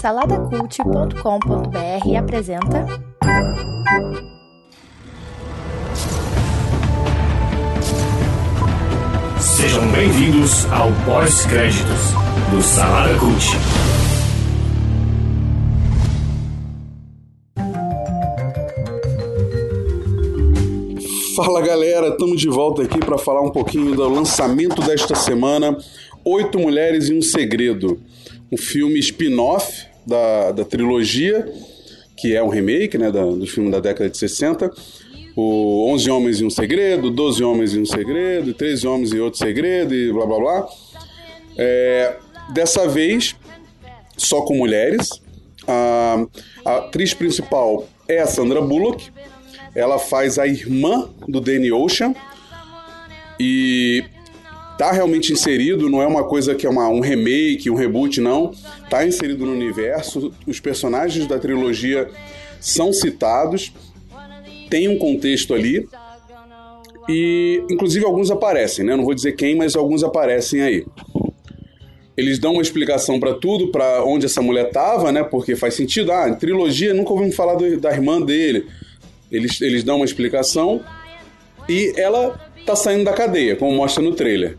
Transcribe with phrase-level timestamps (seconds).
[0.00, 2.84] Saladacult.com.br apresenta.
[9.40, 12.10] Sejam bem-vindos ao pós-créditos
[12.50, 13.44] do Salada Cult.
[21.36, 25.78] Fala galera, estamos de volta aqui para falar um pouquinho do lançamento desta semana,
[26.24, 28.00] Oito Mulheres e um Segredo,
[28.52, 31.50] um filme spin-off da, da trilogia,
[32.16, 34.70] que é um remake né, da, do filme da década de 60,
[35.34, 39.38] o Onze Homens e um Segredo, Doze Homens e um Segredo, Treze Homens e outro
[39.38, 40.68] Segredo e blá blá blá.
[41.56, 42.16] É,
[42.52, 43.34] dessa vez,
[44.16, 45.22] só com mulheres.
[45.66, 46.26] A,
[46.64, 49.10] a atriz principal é a Sandra Bullock.
[49.74, 52.14] Ela faz a irmã do Danny Ocean.
[53.40, 54.04] E
[54.82, 58.52] tá realmente inserido, não é uma coisa que é uma, um remake, um reboot, não.
[58.90, 60.32] Tá inserido no universo.
[60.46, 62.10] Os personagens da trilogia
[62.60, 63.72] são citados
[64.72, 65.86] tem um contexto ali.
[67.06, 68.96] E, inclusive, alguns aparecem, né?
[68.96, 70.86] Não vou dizer quem, mas alguns aparecem aí.
[72.16, 75.22] Eles dão uma explicação para tudo, para onde essa mulher tava, né?
[75.22, 76.10] Porque faz sentido.
[76.10, 78.66] Ah, trilogia nunca ouvimos falar do, da irmã dele.
[79.30, 80.80] Eles, eles dão uma explicação
[81.68, 84.56] e ela tá saindo da cadeia, como mostra no trailer.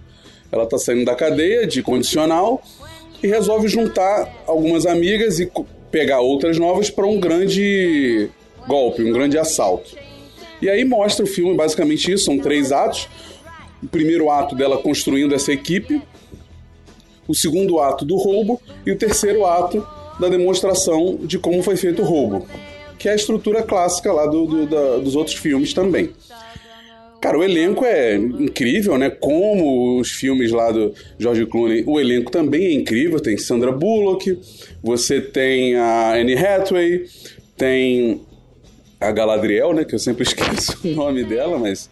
[0.53, 2.61] Ela tá saindo da cadeia de condicional
[3.23, 5.51] e resolve juntar algumas amigas e
[5.89, 8.29] pegar outras novas para um grande
[8.67, 9.97] golpe, um grande assalto.
[10.61, 13.09] E aí mostra o filme basicamente isso, são três atos.
[13.81, 15.99] O primeiro ato dela construindo essa equipe,
[17.27, 19.83] o segundo ato do roubo e o terceiro ato
[20.19, 22.45] da demonstração de como foi feito o roubo,
[22.99, 26.11] que é a estrutura clássica lá do, do da, dos outros filmes também.
[27.23, 29.09] Cara, o elenco é incrível, né?
[29.09, 33.17] Como os filmes lá do George Clooney, o elenco também é incrível.
[33.17, 34.38] Tem Sandra Bullock,
[34.83, 37.05] você tem a Anne Hathaway,
[37.55, 38.21] tem
[38.99, 39.85] a Galadriel, né?
[39.85, 41.89] Que eu sempre esqueço o nome dela, mas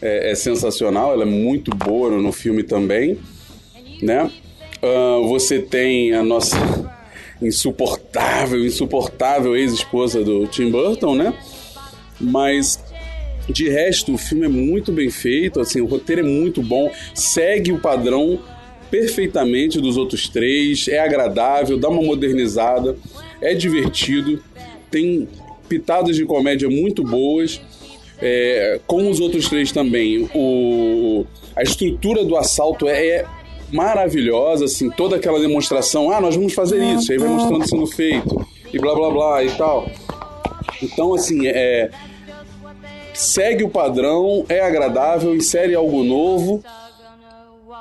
[0.00, 1.12] é, é sensacional.
[1.12, 3.18] Ela é muito boa no filme também,
[4.00, 4.30] né?
[4.82, 6.56] Uh, você tem a nossa
[7.42, 11.34] insuportável, insuportável ex-esposa do Tim Burton, né?
[12.18, 12.79] Mas
[13.50, 17.72] de resto, o filme é muito bem feito, assim, o roteiro é muito bom, segue
[17.72, 18.38] o padrão
[18.90, 22.96] perfeitamente dos outros três, é agradável, dá uma modernizada,
[23.40, 24.42] é divertido,
[24.90, 25.28] tem
[25.68, 27.60] pitadas de comédia muito boas.
[28.20, 31.24] É, os outros três também, o,
[31.56, 33.26] a estrutura do assalto é, é
[33.72, 38.46] maravilhosa, assim, toda aquela demonstração, ah, nós vamos fazer isso, aí vai mostrando sendo feito,
[38.72, 39.88] e blá blá blá e tal.
[40.82, 41.90] Então, assim, é,
[43.20, 46.62] segue o padrão, é agradável, insere algo novo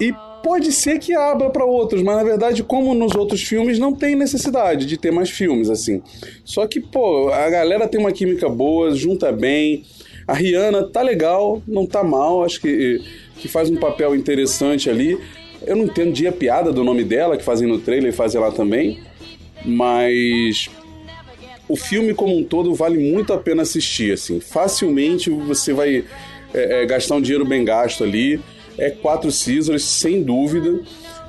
[0.01, 3.93] e Pode ser que abra para outros, mas na verdade, como nos outros filmes, não
[3.93, 6.01] tem necessidade de ter mais filmes assim.
[6.45, 9.83] Só que, pô, a galera tem uma química boa, junta bem.
[10.25, 13.01] A Rihanna tá legal, não tá mal, acho que,
[13.37, 15.19] que faz um papel interessante ali.
[15.65, 18.49] Eu não entendi a piada do nome dela, que fazem no trailer e fazem lá
[18.49, 18.99] também,
[19.65, 20.69] mas
[21.69, 24.41] o filme como um todo vale muito a pena assistir, assim.
[24.41, 26.03] Facilmente você vai
[26.53, 28.41] é, é, gastar um dinheiro bem gasto ali
[28.79, 30.79] é quatro Caesars, sem dúvida.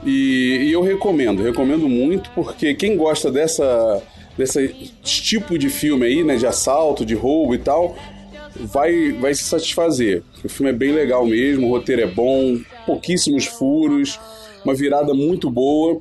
[0.06, 4.03] E, e, eu recomendo, recomendo muito, porque quem gosta dessa,
[4.39, 4.69] desse
[5.03, 7.97] tipo de filme aí, né, de assalto, de roubo e tal,
[8.57, 10.22] vai, vai se satisfazer.
[10.43, 14.19] O filme é bem legal mesmo, o roteiro é bom, pouquíssimos furos,
[14.65, 16.01] uma virada muito boa.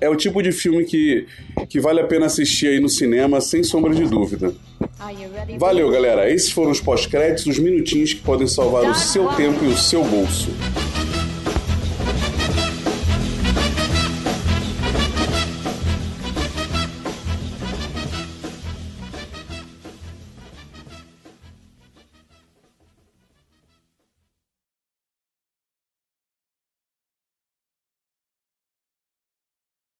[0.00, 1.26] É o tipo de filme que,
[1.68, 4.54] que vale a pena assistir aí no cinema, sem sombra de dúvida.
[5.58, 6.30] Valeu, galera.
[6.30, 10.04] Esses foram os pós-créditos, os minutinhos que podem salvar o seu tempo e o seu
[10.04, 10.50] bolso.